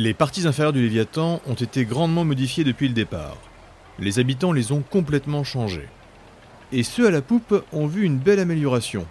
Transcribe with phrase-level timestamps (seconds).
[0.00, 3.36] Les parties inférieures du Léviathan ont été grandement modifiées depuis le départ.
[3.98, 5.88] Les habitants les ont complètement changées.
[6.70, 9.08] Et ceux à la poupe ont vu une belle amélioration.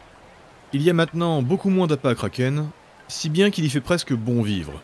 [0.72, 2.70] Il y a maintenant beaucoup moins d'appâts à Kraken,
[3.10, 4.82] si bien qu'il y fait presque bon vivre.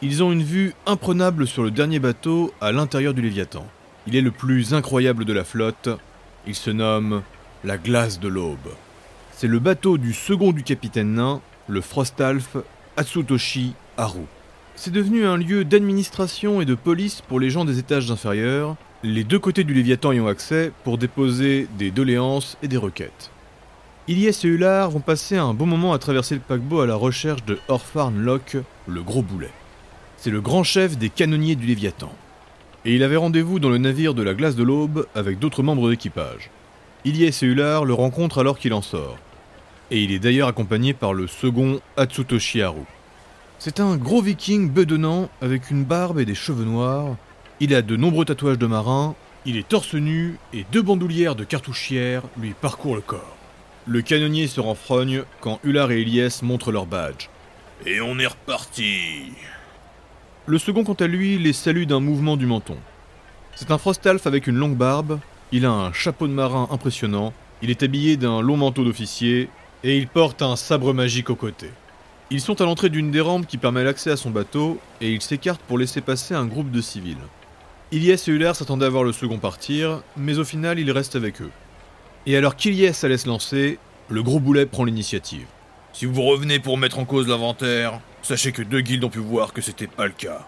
[0.00, 3.66] Ils ont une vue imprenable sur le dernier bateau à l'intérieur du Léviathan.
[4.06, 5.88] Il est le plus incroyable de la flotte.
[6.46, 7.24] Il se nomme
[7.64, 8.70] la glace de l'aube.
[9.32, 12.58] C'est le bateau du second du capitaine nain, le Frostalf
[12.96, 14.26] Atsutoshi Haru.
[14.78, 19.24] C'est devenu un lieu d'administration et de police pour les gens des étages inférieurs, les
[19.24, 23.30] deux côtés du Léviathan y ont accès pour déposer des doléances et des requêtes.
[24.06, 27.44] Ilyes et Ular vont passer un bon moment à traverser le paquebot à la recherche
[27.46, 29.50] de Orfarn Locke, le gros boulet.
[30.18, 32.12] C'est le grand chef des canonniers du Léviathan.
[32.84, 35.88] Et il avait rendez-vous dans le navire de la glace de l'aube avec d'autres membres
[35.88, 36.50] d'équipage.
[37.06, 39.16] Ilyes et Ular le rencontrent alors qu'il en sort.
[39.90, 42.84] Et il est d'ailleurs accompagné par le second Atsutoshi Haru.
[43.58, 47.16] C'est un gros viking bedonnant avec une barbe et des cheveux noirs.
[47.58, 49.14] Il a de nombreux tatouages de marin,
[49.46, 53.36] il est torse nu et deux bandoulières de cartouchière lui parcourent le corps.
[53.86, 57.28] Le canonnier se renfrogne quand Ular et Elias montrent leur badge.
[57.86, 59.32] Et on est reparti.
[60.44, 62.76] Le second, quant à lui, les salue d'un mouvement du menton.
[63.54, 65.18] C'est un Frostalf avec une longue barbe,
[65.50, 67.32] il a un chapeau de marin impressionnant,
[67.62, 69.48] il est habillé d'un long manteau d'officier,
[69.82, 71.70] et il porte un sabre magique au côté.
[72.30, 75.22] Ils sont à l'entrée d'une des rampes qui permet l'accès à son bateau, et ils
[75.22, 77.16] s'écartent pour laisser passer un groupe de civils.
[77.92, 81.40] Ilyes et Uller s'attendaient à voir le second partir, mais au final il reste avec
[81.40, 81.52] eux.
[82.26, 85.46] Et alors qu'Ilyes allait se lancer, le gros boulet prend l'initiative.
[85.92, 89.52] Si vous revenez pour mettre en cause l'inventaire, sachez que deux guildes ont pu voir
[89.52, 90.44] que c'était pas le cas.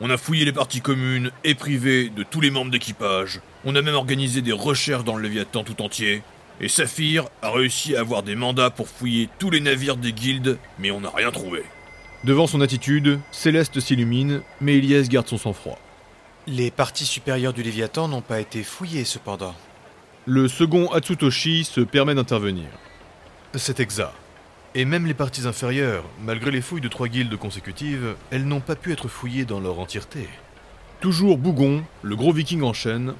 [0.00, 3.40] On a fouillé les parties communes et privées de tous les membres d'équipage.
[3.66, 6.22] On a même organisé des recherches dans le Léviathan tout entier.
[6.60, 10.58] Et Saphir a réussi à avoir des mandats pour fouiller tous les navires des guildes,
[10.78, 11.64] mais on n'a rien trouvé.
[12.22, 15.78] Devant son attitude, Céleste s'illumine, mais Ilyes garde son sang-froid.
[16.46, 19.54] Les parties supérieures du Léviathan n'ont pas été fouillées cependant.
[20.26, 22.66] Le second Atsutoshi se permet d'intervenir.
[23.54, 24.12] C'est exact.
[24.74, 28.74] Et même les parties inférieures, malgré les fouilles de trois guildes consécutives, elles n'ont pas
[28.74, 30.28] pu être fouillées dans leur entièreté.
[31.00, 33.14] Toujours Bougon, le gros viking enchaîne.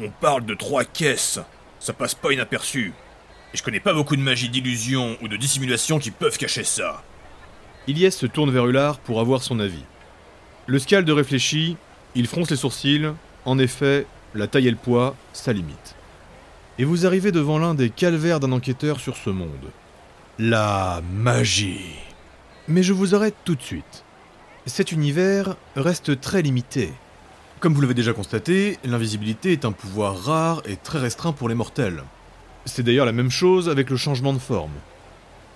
[0.00, 1.40] On parle de trois caisses.
[1.86, 2.92] Ça passe pas inaperçu.
[3.54, 7.04] Et je connais pas beaucoup de magie d'illusion ou de dissimulation qui peuvent cacher ça.
[7.86, 9.84] Ilyes se tourne vers Ular pour avoir son avis.
[10.66, 11.76] Le Scald réfléchit,
[12.16, 13.12] il fronce les sourcils.
[13.44, 14.04] En effet,
[14.34, 15.94] la taille et le poids, ça limite.
[16.80, 19.70] Et vous arrivez devant l'un des calvaires d'un enquêteur sur ce monde.
[20.40, 21.94] La magie.
[22.66, 24.02] Mais je vous arrête tout de suite.
[24.66, 26.92] Cet univers reste très limité.
[27.66, 31.56] Comme vous l'avez déjà constaté, l'invisibilité est un pouvoir rare et très restreint pour les
[31.56, 32.04] mortels.
[32.64, 34.70] C'est d'ailleurs la même chose avec le changement de forme.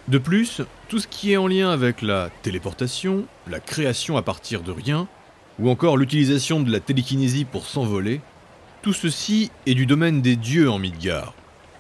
[0.09, 4.63] De plus, tout ce qui est en lien avec la téléportation, la création à partir
[4.63, 5.07] de rien,
[5.61, 8.21] ou encore l'utilisation de la télékinésie pour s'envoler,
[8.83, 11.33] tout ceci est du domaine des dieux en Midgard.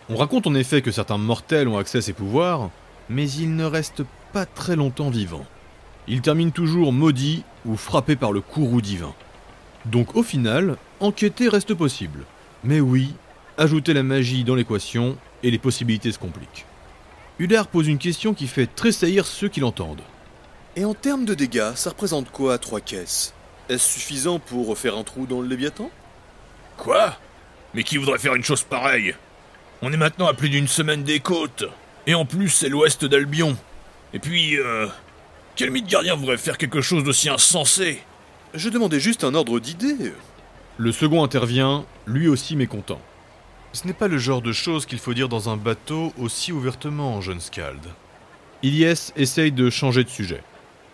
[0.08, 2.70] On raconte en effet que certains mortels ont accès à ces pouvoirs,
[3.08, 5.46] mais ils ne restent pas très longtemps vivants.
[6.06, 9.12] Ils terminent toujours maudits ou frappés par le courroux divin.
[9.86, 12.24] Donc au final, enquêter reste possible.
[12.64, 13.14] Mais oui,
[13.56, 16.66] ajouter la magie dans l'équation et les possibilités se compliquent.
[17.38, 20.02] Ular pose une question qui fait tressaillir ceux qui l'entendent.
[20.76, 23.32] Et en termes de dégâts, ça représente quoi trois caisses?
[23.68, 25.90] Est-ce suffisant pour refaire un trou dans le Léviathan?
[26.76, 27.16] Quoi?
[27.74, 29.14] Mais qui voudrait faire une chose pareille?
[29.80, 31.64] On est maintenant à plus d'une semaine des côtes.
[32.06, 33.56] Et en plus, c'est l'ouest d'Albion.
[34.12, 34.86] Et puis, euh,
[35.56, 38.02] quel mythe gardien voudrait faire quelque chose d'aussi insensé?
[38.54, 40.12] Je demandais juste un ordre d'idée.
[40.76, 43.00] Le second intervient, lui aussi mécontent.
[43.72, 47.20] Ce n'est pas le genre de choses qu'il faut dire dans un bateau aussi ouvertement,
[47.20, 47.80] jeune Scald.
[48.64, 50.42] Ilyes essaye de changer de sujet.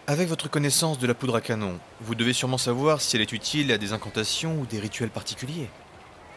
[0.07, 3.33] Avec votre connaissance de la poudre à canon, vous devez sûrement savoir si elle est
[3.33, 5.71] utile à des incantations ou des rituels particuliers.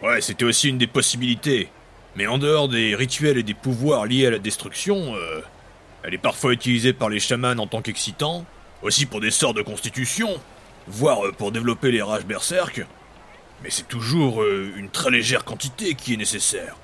[0.01, 1.69] Ouais, c'était aussi une des possibilités.
[2.15, 5.41] Mais en dehors des rituels et des pouvoirs liés à la destruction, euh,
[6.03, 8.45] elle est parfois utilisée par les chamans en tant qu'excitant,
[8.81, 10.39] aussi pour des sorts de constitution,
[10.89, 12.85] voire euh, pour développer les rages berserk.
[13.63, 16.75] Mais c'est toujours euh, une très légère quantité qui est nécessaire.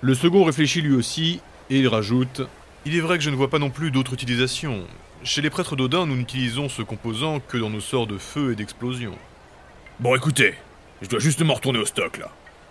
[0.00, 2.42] Le second réfléchit lui aussi, et il rajoute
[2.86, 4.84] Il est vrai que je ne vois pas non plus d'autre utilisation.
[5.22, 8.56] Chez les prêtres d'Odin, nous n'utilisons ce composant que dans nos sorts de feu et
[8.56, 9.12] d'explosion.
[9.98, 10.54] Bon écoutez,
[11.02, 12.30] je dois justement retourner au stock là.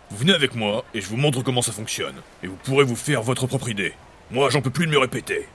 [0.09, 2.15] Vous venez avec moi et je vous montre comment ça fonctionne.
[2.41, 3.93] Et vous pourrez vous faire votre propre idée.
[4.31, 5.47] Moi, j'en peux plus de me répéter.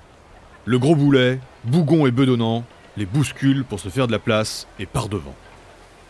[0.64, 2.64] Le gros boulet, bougon et bedonnant,
[2.96, 5.34] les bouscule pour se faire de la place et part devant.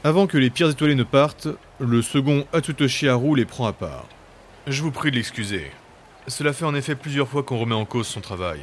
[0.03, 1.49] Avant que les pierres étoilées ne partent,
[1.79, 4.07] le second Atsutoshi Haru les prend à part.
[4.67, 5.71] Je vous prie de l'excuser.
[6.27, 8.61] Cela fait en effet plusieurs fois qu'on remet en cause son travail.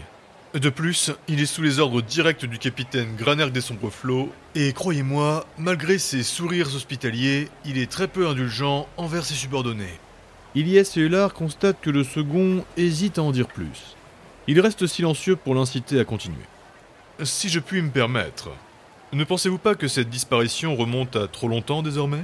[0.53, 4.73] De plus, il est sous les ordres directs du capitaine Granerg des Sombres Flots, et
[4.73, 9.99] croyez-moi, malgré ses sourires hospitaliers, il est très peu indulgent envers ses subordonnés.
[10.53, 13.95] Ilyes et Hullard constatent que le second hésite à en dire plus.
[14.47, 16.35] Il reste silencieux pour l'inciter à continuer.
[17.23, 18.49] Si je puis me permettre,
[19.13, 22.23] ne pensez-vous pas que cette disparition remonte à trop longtemps désormais?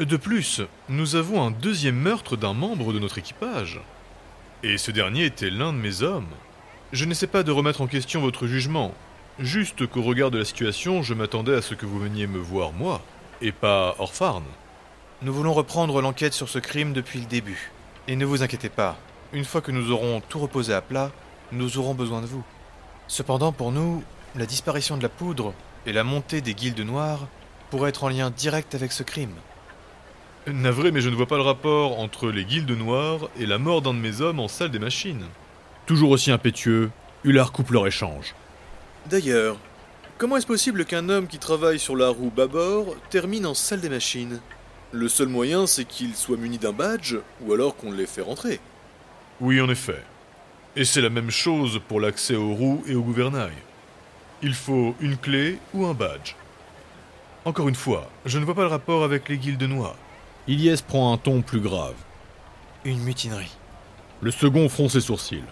[0.00, 3.78] De plus, nous avons un deuxième meurtre d'un membre de notre équipage.
[4.62, 6.30] Et ce dernier était l'un de mes hommes.
[6.92, 8.94] Je n'essaie pas de remettre en question votre jugement,
[9.38, 12.72] juste qu'au regard de la situation, je m'attendais à ce que vous veniez me voir
[12.72, 13.02] moi,
[13.42, 14.44] et pas Orfarn.
[15.20, 17.70] Nous voulons reprendre l'enquête sur ce crime depuis le début.
[18.08, 18.96] Et ne vous inquiétez pas,
[19.34, 21.10] une fois que nous aurons tout reposé à plat,
[21.50, 22.44] nous aurons besoin de vous.
[23.08, 24.02] Cependant, pour nous,
[24.36, 25.54] la disparition de la poudre
[25.86, 27.28] et la montée des guildes noires
[27.70, 29.34] pourraient être en lien direct avec ce crime.
[30.46, 33.82] Navré, mais je ne vois pas le rapport entre les guildes noires et la mort
[33.82, 35.24] d'un de mes hommes en salle des machines.
[35.86, 36.90] Toujours aussi impétueux,
[37.24, 38.34] Hullard coupe leur échange.
[39.06, 39.56] D'ailleurs,
[40.18, 43.88] comment est-ce possible qu'un homme qui travaille sur la roue bâbord termine en salle des
[43.88, 44.40] machines?
[44.90, 48.60] Le seul moyen, c'est qu'il soit muni d'un badge, ou alors qu'on l'ait fait rentrer.
[49.40, 50.02] Oui, en effet.
[50.76, 53.52] Et c'est la même chose pour l'accès aux roues et au gouvernail.
[54.44, 56.34] Il faut une clé ou un badge.
[57.44, 59.94] Encore une fois, je ne vois pas le rapport avec les guildes noires.
[60.48, 61.94] Ilyes prend un ton plus grave.
[62.84, 63.56] Une mutinerie.
[64.20, 65.44] Le second fronce ses sourcils.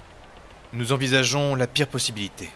[0.72, 2.50] Nous envisageons la pire possibilité.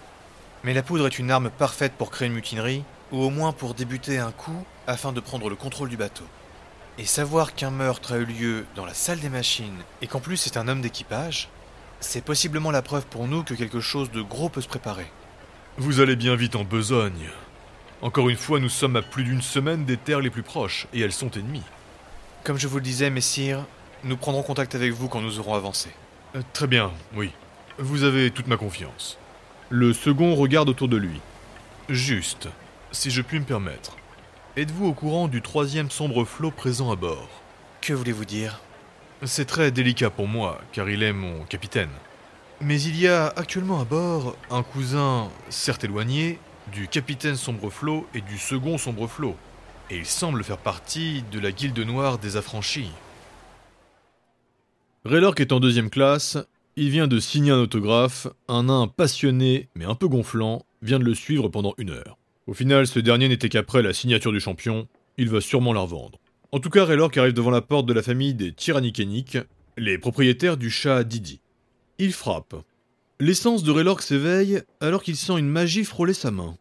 [0.65, 2.83] Mais la poudre est une arme parfaite pour créer une mutinerie,
[3.13, 6.25] ou au moins pour débuter un coup afin de prendre le contrôle du bateau.
[6.99, 10.37] Et savoir qu'un meurtre a eu lieu dans la salle des machines, et qu'en plus
[10.37, 11.49] c'est un homme d'équipage,
[12.01, 15.07] c'est possiblement la preuve pour nous que quelque chose de gros peut se préparer.
[15.77, 17.29] Vous allez bien vite en besogne.
[18.01, 21.01] Encore une fois, nous sommes à plus d'une semaine des terres les plus proches, et
[21.01, 21.65] elles sont ennemies.
[22.45, 23.65] Comme je vous le disais, messire,
[24.05, 25.91] nous prendrons contact avec vous quand nous aurons avancé.
[26.37, 27.33] Euh, très bien, oui.
[27.79, 29.19] Vous avez toute ma confiance.
[29.69, 31.21] Le second regarde autour de lui.
[31.89, 32.47] Juste,
[32.93, 33.97] si je puis me permettre.
[34.57, 37.29] Êtes-vous au courant du troisième sombre flot présent à bord?
[37.81, 38.61] Que voulez-vous dire?
[39.25, 41.91] C'est très délicat pour moi, car il est mon capitaine.
[42.61, 46.39] Mais il y a actuellement à bord un cousin, certes éloigné,
[46.73, 49.37] du capitaine Sombreflot et du second Sombreflot
[49.91, 52.91] et il semble faire partie de la guilde noire des affranchis.
[55.05, 56.39] Raylork est en deuxième classe,
[56.77, 61.05] il vient de signer un autographe, un nain passionné mais un peu gonflant vient de
[61.05, 62.19] le suivre pendant une heure.
[62.47, 64.87] Au final, ce dernier n'était qu'après la signature du champion,
[65.17, 66.19] il va sûrement la revendre.
[66.53, 69.39] En tout cas, Raylork arrive devant la porte de la famille des Tyrannikéniques,
[69.77, 71.41] les propriétaires du chat Didi.
[71.99, 72.57] Il frappe.
[73.21, 76.57] L'essence de Raylork s'éveille alors qu'il sent une magie frôler sa main.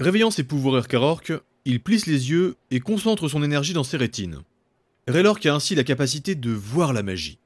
[0.00, 1.32] Réveillant ses pouvoirs Erkarork,
[1.66, 4.40] il plisse les yeux et concentre son énergie dans ses rétines.
[5.08, 7.38] Raylork a ainsi la capacité de voir la magie.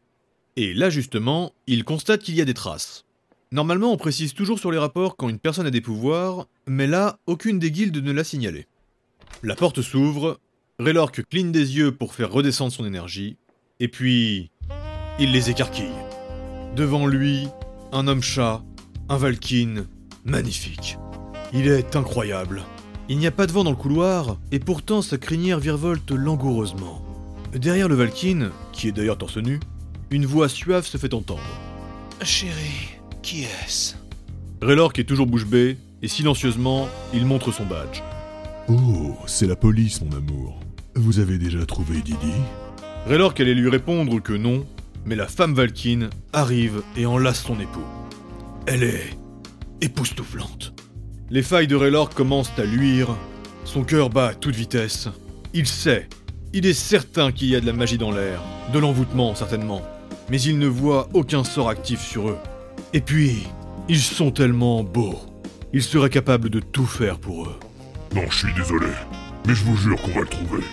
[0.57, 3.05] Et là justement, il constate qu'il y a des traces.
[3.53, 7.19] Normalement, on précise toujours sur les rapports quand une personne a des pouvoirs, mais là,
[7.27, 8.67] aucune des guildes ne l'a signalé.
[9.43, 10.39] La porte s'ouvre,
[10.79, 13.37] Raylork cligne des yeux pour faire redescendre son énergie,
[13.81, 14.51] et puis...
[15.19, 15.91] il les écarquille.
[16.77, 17.49] Devant lui,
[17.93, 18.63] un homme-chat,
[19.09, 19.87] un Valkyne,
[20.25, 20.99] magnifique.
[21.53, 22.63] Il est incroyable.
[23.09, 27.03] Il n'y a pas de vent dans le couloir, et pourtant sa crinière virevolte langoureusement.
[27.53, 29.59] Derrière le Valkyne, qui est d'ailleurs torse nu,
[30.11, 31.43] une voix suave se fait entendre.
[32.23, 32.91] Chérie,
[33.21, 33.97] qui est-ce?
[34.63, 38.01] Raylork est toujours bouche bée, et silencieusement, il montre son badge.
[38.69, 40.61] Oh, c'est la police, mon amour.
[40.95, 42.33] Vous avez déjà trouvé Didi?
[43.07, 44.65] Raylork allait lui répondre que non,
[45.04, 47.85] mais la femme Valkyne arrive et enlace son époux.
[48.66, 49.11] Elle est
[49.80, 50.75] époustouflante.
[51.30, 53.09] Les failles de Raylork commencent à luire,
[53.64, 55.09] son cœur bat à toute vitesse.
[55.54, 56.09] Il sait,
[56.52, 58.40] il est certain qu'il y a de la magie dans l'air,
[58.73, 59.83] de l'envoûtement certainement,
[60.28, 62.38] mais il ne voit aucun sort actif sur eux.
[62.92, 63.45] Et puis,
[63.88, 65.19] ils sont tellement beaux.
[65.73, 67.57] Il serait capable de tout faire pour eux.
[68.14, 68.88] Non, je suis désolé,
[69.47, 70.64] mais je vous jure qu'on va le trouver.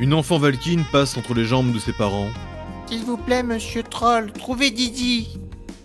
[0.00, 2.30] Une enfant Valkyne passe entre les jambes de ses parents.
[2.86, 5.38] S'il vous plaît, monsieur Troll, trouvez Didi.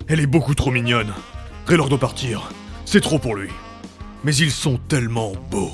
[0.08, 1.14] Elle est beaucoup trop mignonne.
[1.66, 2.52] Raylord doit partir.
[2.86, 3.50] C'est trop pour lui.
[4.24, 5.72] Mais ils sont tellement beaux.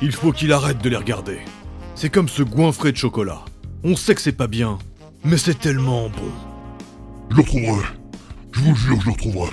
[0.00, 1.38] Il faut qu'il arrête de les regarder.
[1.94, 3.44] C'est comme ce goinfré de chocolat.
[3.82, 4.78] On sait que c'est pas bien,
[5.24, 6.32] mais c'est tellement bon.
[7.30, 7.86] Je le retrouverai.
[8.52, 9.50] Je vous jure, je le retrouverai.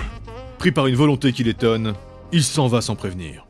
[0.58, 1.94] Pris par une volonté qui l'étonne,
[2.32, 3.46] il s'en va sans prévenir.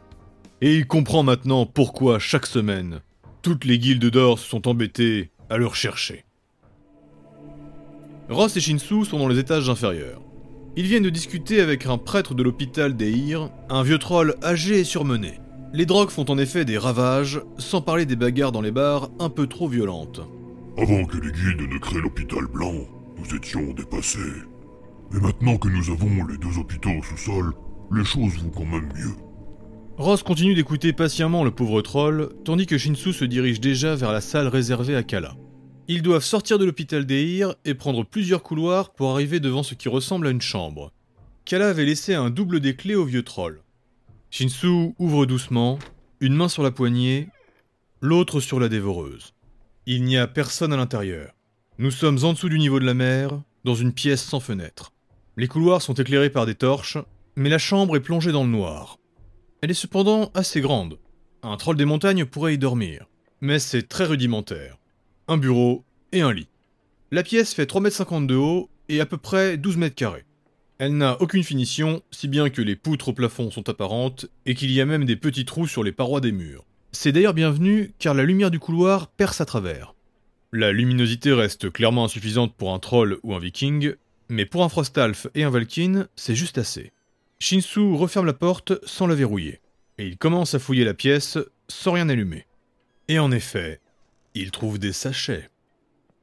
[0.63, 3.01] Et il comprend maintenant pourquoi chaque semaine,
[3.43, 6.25] toutes les guildes d'or se sont embêtées à le rechercher.
[8.31, 10.23] Ross et Shinsu sont dans les étages inférieurs.
[10.77, 14.85] Ils viennent de discuter avec un prêtre de l'hôpital d'Eir, un vieux troll âgé et
[14.85, 15.41] surmené.
[15.73, 19.31] Les drogues font en effet des ravages, sans parler des bagarres dans les bars un
[19.31, 20.21] peu trop violentes.
[20.79, 22.75] Avant que les guildes ne créent l'hôpital blanc,
[23.19, 24.19] nous étions dépassés.
[25.13, 27.53] Et maintenant que nous avons les deux hôpitaux au sous-sol,
[27.93, 29.15] les choses vont quand même mieux.
[29.99, 34.21] Ross continue d'écouter patiemment le pauvre troll, tandis que Shinsu se dirige déjà vers la
[34.21, 35.35] salle réservée à Kala.
[35.93, 39.89] Ils doivent sortir de l'hôpital d'Eir et prendre plusieurs couloirs pour arriver devant ce qui
[39.89, 40.93] ressemble à une chambre.
[41.45, 43.61] Kala avait laissé un double des clés au vieux troll.
[44.31, 45.81] Shinsu ouvre doucement,
[46.21, 47.27] une main sur la poignée,
[48.01, 49.35] l'autre sur la dévoreuse.
[49.85, 51.33] Il n'y a personne à l'intérieur.
[51.79, 54.93] Nous sommes en dessous du niveau de la mer, dans une pièce sans fenêtre.
[55.37, 56.99] Les couloirs sont éclairés par des torches,
[57.35, 59.01] mais la chambre est plongée dans le noir.
[59.61, 61.01] Elle est cependant assez grande.
[61.43, 63.07] Un troll des montagnes pourrait y dormir,
[63.41, 64.80] mais c'est très rudimentaire.
[65.29, 66.49] Un bureau et un lit.
[67.11, 70.25] La pièce fait 3,50 m de haut et à peu près 12 mètres carrés.
[70.79, 74.71] Elle n'a aucune finition, si bien que les poutres au plafond sont apparentes et qu'il
[74.71, 76.65] y a même des petits trous sur les parois des murs.
[76.93, 79.95] C'est d'ailleurs bienvenu car la lumière du couloir perce à travers.
[80.53, 83.95] La luminosité reste clairement insuffisante pour un troll ou un viking,
[84.29, 86.93] mais pour un Frostalf et un Valkyne, c'est juste assez.
[87.39, 89.61] Shinsu referme la porte sans la verrouiller,
[89.99, 92.47] et il commence à fouiller la pièce sans rien allumer.
[93.09, 93.81] Et en effet,
[94.35, 95.51] il trouve des sachets.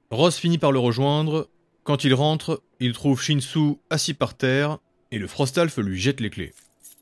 [0.10, 1.50] Ross finit par le rejoindre.
[1.84, 4.80] Quand il rentre, il trouve Shinsu assis par terre,
[5.12, 6.54] et le Frostalf lui jette les clés.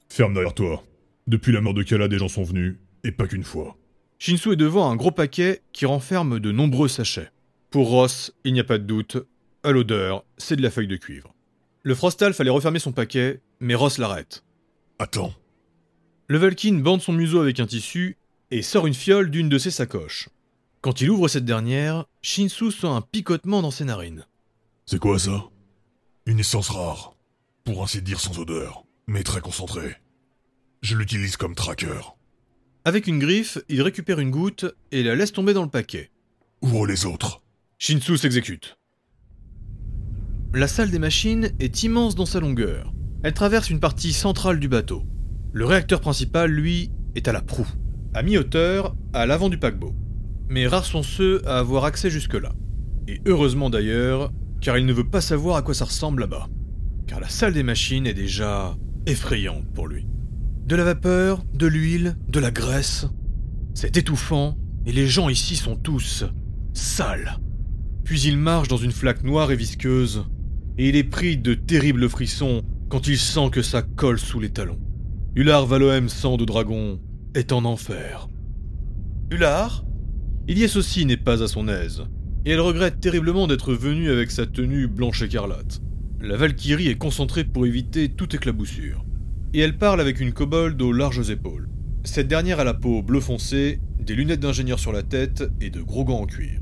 [0.10, 0.84] Ferme derrière toi.
[1.28, 3.78] Depuis la mort de Kala, des gens sont venus, et pas qu'une fois.
[4.20, 7.32] Shinsu est devant un gros paquet qui renferme de nombreux sachets.
[7.72, 9.18] Pour Ross, il n'y a pas de doute,
[9.64, 11.34] à l'odeur, c'est de la feuille de cuivre.
[11.84, 14.44] Le Frostalf allait refermer son paquet, mais Ross l'arrête.
[15.00, 15.34] Attends.
[16.28, 18.18] Le Valkyne bande son museau avec un tissu
[18.52, 20.30] et sort une fiole d'une de ses sacoches.
[20.86, 24.28] Quand il ouvre cette dernière, Shinsu sent un picotement dans ses narines.
[24.86, 25.46] C'est quoi ça?
[26.28, 27.16] Une essence rare.
[27.64, 29.96] Pour ainsi dire sans odeur, mais très concentrée.
[30.84, 32.02] Je l'utilise comme tracker.
[32.84, 36.12] Avec une griffe, il récupère une goutte et la laisse tomber dans le paquet.
[36.62, 37.42] Ouvre les autres?
[37.80, 38.78] Shinsu s'exécute.
[40.54, 42.94] La salle des machines est immense dans sa longueur.
[43.24, 45.02] Elle traverse une partie centrale du bateau.
[45.52, 47.74] Le réacteur principal, lui, est à la proue,
[48.14, 49.96] à mi-hauteur, à l'avant du paquebot.
[50.50, 52.54] Mais rares sont ceux à avoir accès jusque-là.
[53.08, 56.48] Et heureusement d'ailleurs, car il ne veut pas savoir à quoi ça ressemble là-bas.
[57.08, 58.76] Car la salle des machines est déjà
[59.06, 60.08] effrayante pour lui.
[60.66, 63.06] De la vapeur, de l'huile, de la graisse.
[63.74, 66.26] C'est étouffant, et les gens ici sont tous
[66.74, 67.38] sales.
[68.04, 70.26] Puis il marche dans une flaque noire et visqueuse,
[70.78, 74.52] et il est pris de terribles frissons quand il sent que ça colle sous les
[74.52, 74.80] talons.
[75.36, 77.00] Ular Valoem sang de dragon
[77.34, 78.28] est en enfer.
[79.32, 79.84] Ular?
[80.48, 82.04] Ilyes aussi n'est pas à son aise,
[82.46, 85.82] et elle regrette terriblement d'être venue avec sa tenue blanche écarlate.
[86.22, 89.04] La Valkyrie est concentrée pour éviter toute éclaboussure,
[89.56, 91.68] et elle parle avec une kobold aux larges épaules.
[92.04, 95.82] Cette dernière a la peau bleu foncé, des lunettes d'ingénieur sur la tête et de
[95.82, 96.60] gros gants en cuir.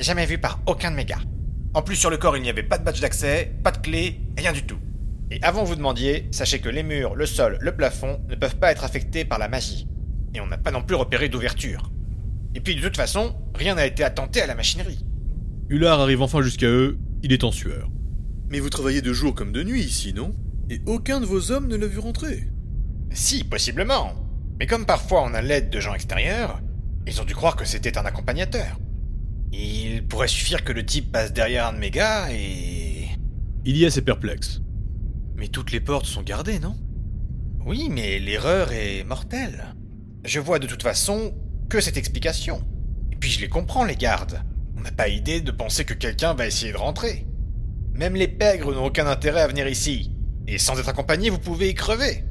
[0.00, 1.22] Jamais vu par aucun de mes gars.
[1.74, 4.22] En plus, sur le corps, il n'y avait pas de badge d'accès, pas de clé,
[4.36, 4.78] rien du tout.
[5.30, 8.56] Et avant que vous demandiez, sachez que les murs, le sol, le plafond ne peuvent
[8.56, 9.86] pas être affectés par la magie.
[10.34, 11.92] Et on n'a pas non plus repéré d'ouverture.
[12.54, 15.04] Et puis de toute façon, rien n'a été attenté à la machinerie.
[15.68, 17.90] Ular arrive enfin jusqu'à eux, il est en sueur.
[18.48, 20.34] Mais vous travaillez de jour comme de nuit ici, non?
[20.68, 22.48] Et aucun de vos hommes ne l'a vu rentrer?
[23.12, 24.14] Si, possiblement.
[24.58, 26.60] Mais comme parfois on a l'aide de gens extérieurs,
[27.06, 28.78] ils ont dû croire que c'était un accompagnateur.
[29.52, 33.08] Il pourrait suffire que le type passe derrière un de mes gars et...
[33.64, 34.60] Ilias est perplexe.
[35.36, 36.76] Mais toutes les portes sont gardées, non?
[37.64, 39.74] Oui, mais l'erreur est mortelle.
[40.24, 41.34] Je vois de toute façon
[41.70, 42.62] que cette explication.
[43.12, 44.42] Et puis je les comprends, les gardes.
[44.76, 47.26] On n'a pas idée de penser que quelqu'un va essayer de rentrer.
[47.94, 50.10] Même les pègres n'ont aucun intérêt à venir ici.
[50.48, 52.24] Et sans être accompagnés, vous pouvez y crever.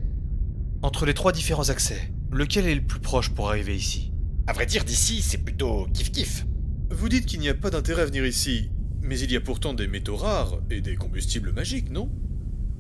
[0.81, 4.12] Entre les trois différents accès, lequel est le plus proche pour arriver ici?
[4.46, 6.46] À vrai dire, d'ici, c'est plutôt kiff-kiff.
[6.91, 9.74] Vous dites qu'il n'y a pas d'intérêt à venir ici, mais il y a pourtant
[9.74, 12.12] des métaux rares et des combustibles magiques, non?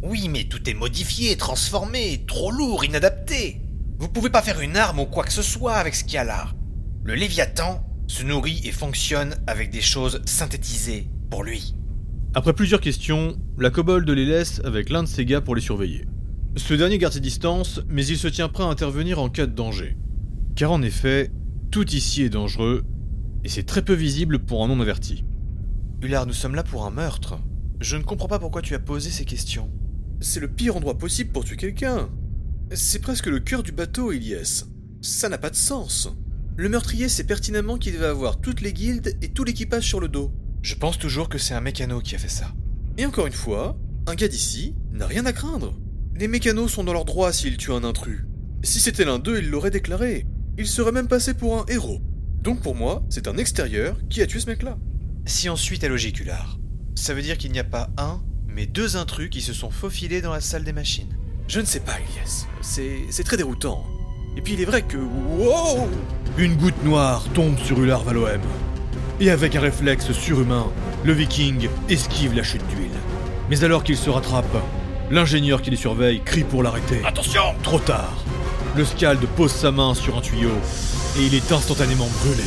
[0.01, 3.58] Oui, mais tout est modifié, transformé, trop lourd, inadapté.
[3.99, 6.17] Vous pouvez pas faire une arme ou quoi que ce soit avec ce qu'il y
[6.17, 6.47] a là.
[7.03, 11.75] Le Léviathan se nourrit et fonctionne avec des choses synthétisées pour lui.
[12.33, 16.05] Après plusieurs questions, la kobold les laisse avec l'un de ses gars pour les surveiller.
[16.55, 19.51] Ce dernier garde ses distances, mais il se tient prêt à intervenir en cas de
[19.51, 19.97] danger.
[20.55, 21.29] Car en effet,
[21.69, 22.85] tout ici est dangereux,
[23.43, 25.25] et c'est très peu visible pour un homme averti.
[26.01, 27.37] Ular, nous sommes là pour un meurtre.
[27.81, 29.69] Je ne comprends pas pourquoi tu as posé ces questions.
[30.21, 32.09] C'est le pire endroit possible pour tuer quelqu'un.
[32.71, 34.65] C'est presque le cœur du bateau, Ilyes.
[35.01, 36.07] Ça n'a pas de sens.
[36.55, 40.07] Le meurtrier sait pertinemment qu'il va avoir toutes les guildes et tout l'équipage sur le
[40.07, 40.31] dos.
[40.61, 42.53] Je pense toujours que c'est un mécano qui a fait ça.
[42.97, 45.79] Et encore une fois, un gars d'ici n'a rien à craindre.
[46.15, 48.25] Les mécanos sont dans leur droit s'ils tuent un intrus.
[48.61, 50.27] Si c'était l'un d'eux, il l'aurait déclaré.
[50.57, 52.01] Il serait même passé pour un héros.
[52.43, 54.77] Donc pour moi, c'est un extérieur qui a tué ce mec-là.
[55.25, 56.59] Si on suit ta logique, Ular,
[56.93, 60.21] ça veut dire qu'il n'y a pas un, mais deux intrus qui se sont faufilés
[60.21, 61.18] dans la salle des machines.
[61.49, 62.45] Je ne sais pas, Elias.
[62.61, 63.83] C'est c'est très déroutant.
[64.37, 64.97] Et puis il est vrai que...
[64.97, 65.89] Wow
[66.37, 68.39] Une goutte noire tombe sur Ular Valoem.
[69.19, 70.67] Et avec un réflexe surhumain,
[71.03, 72.91] le viking esquive la chute d'huile.
[73.49, 74.45] Mais alors qu'il se rattrape,
[75.09, 77.01] l'ingénieur qui les surveille crie pour l'arrêter.
[77.03, 78.23] Attention Trop tard.
[78.77, 80.51] Le Scald pose sa main sur un tuyau
[81.17, 82.43] et il est instantanément brûlé.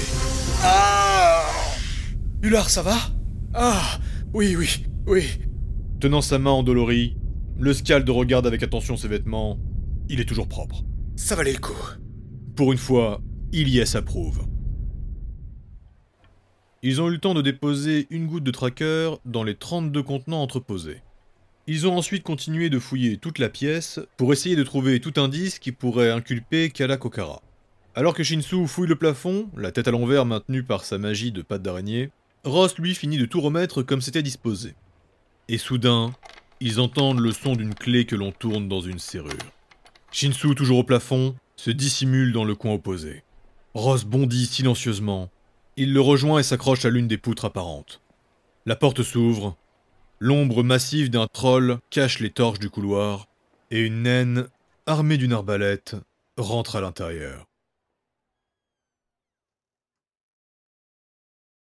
[2.42, 2.98] Ular, ça va?
[3.52, 3.98] Ah
[4.32, 5.28] Oui, oui, oui.
[5.98, 7.16] Tenant sa main endolorie,
[7.62, 9.56] le Scald regarde avec attention ses vêtements.
[10.08, 10.82] Il est toujours propre.
[11.14, 11.78] Ça valait le coup.
[12.56, 13.20] Pour une fois,
[13.52, 14.48] Ilyes approuve.
[16.82, 20.42] Ils ont eu le temps de déposer une goutte de tracker dans les 32 contenants
[20.42, 21.02] entreposés.
[21.68, 25.60] Ils ont ensuite continué de fouiller toute la pièce pour essayer de trouver tout indice
[25.60, 27.42] qui pourrait inculper Kala Kokara.
[27.94, 31.42] Alors que Shinsu fouille le plafond, la tête à l'envers maintenue par sa magie de
[31.42, 32.10] patte d'araignée,
[32.42, 34.74] Ross lui finit de tout remettre comme c'était disposé.
[35.46, 36.12] Et soudain,
[36.62, 39.32] ils entendent le son d'une clé que l'on tourne dans une serrure.
[40.12, 43.24] Shinsu, toujours au plafond, se dissimule dans le coin opposé.
[43.74, 45.28] Ross bondit silencieusement.
[45.76, 48.00] Il le rejoint et s'accroche à l'une des poutres apparentes.
[48.64, 49.56] La porte s'ouvre.
[50.20, 53.26] L'ombre massive d'un troll cache les torches du couloir,
[53.72, 54.46] et une naine,
[54.86, 55.96] armée d'une arbalète,
[56.36, 57.48] rentre à l'intérieur.